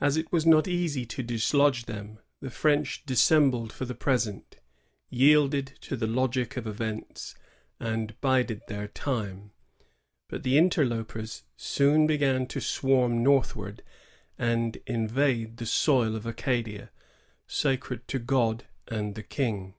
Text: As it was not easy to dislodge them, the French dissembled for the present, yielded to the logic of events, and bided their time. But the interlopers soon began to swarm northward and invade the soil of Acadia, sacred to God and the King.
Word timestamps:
As 0.00 0.16
it 0.16 0.32
was 0.32 0.44
not 0.44 0.66
easy 0.66 1.06
to 1.06 1.22
dislodge 1.22 1.84
them, 1.84 2.18
the 2.40 2.50
French 2.50 3.06
dissembled 3.06 3.72
for 3.72 3.84
the 3.84 3.94
present, 3.94 4.56
yielded 5.10 5.74
to 5.82 5.96
the 5.96 6.08
logic 6.08 6.56
of 6.56 6.66
events, 6.66 7.36
and 7.78 8.20
bided 8.20 8.62
their 8.66 8.88
time. 8.88 9.52
But 10.26 10.42
the 10.42 10.58
interlopers 10.58 11.44
soon 11.56 12.04
began 12.08 12.48
to 12.48 12.60
swarm 12.60 13.22
northward 13.22 13.84
and 14.36 14.76
invade 14.88 15.58
the 15.58 15.66
soil 15.66 16.16
of 16.16 16.26
Acadia, 16.26 16.90
sacred 17.46 18.08
to 18.08 18.18
God 18.18 18.66
and 18.88 19.14
the 19.14 19.22
King. 19.22 19.74